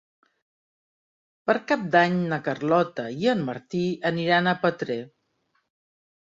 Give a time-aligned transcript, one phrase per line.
[1.49, 4.99] Per Cap d'Any na Carlota i en Martí aniran a Petrer.